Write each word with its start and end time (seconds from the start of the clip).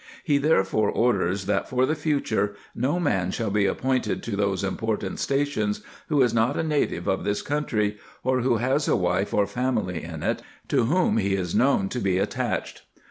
"He 0.23 0.39
therefore 0.39 0.89
orders 0.89 1.45
that 1.45 1.69
for 1.69 1.85
the 1.85 1.93
future, 1.93 2.55
no 2.73 2.99
man 2.99 3.29
shall 3.29 3.51
be 3.51 3.67
appointed 3.67 4.23
to 4.23 4.35
those 4.35 4.63
important 4.63 5.19
stations 5.19 5.83
who 6.09 6.23
is 6.23 6.33
not 6.33 6.57
a 6.57 6.63
native 6.63 7.07
of 7.07 7.23
this 7.23 7.43
country, 7.43 7.99
or 8.23 8.41
who 8.41 8.57
has 8.57 8.87
a 8.87 8.95
wife 8.95 9.31
or 9.31 9.45
family 9.45 10.03
in 10.03 10.23
it, 10.23 10.41
to 10.69 10.85
whom 10.85 11.17
he 11.17 11.35
is 11.35 11.53
known 11.53 11.87
to 11.89 11.99
be 11.99 12.17
attached." 12.17 12.81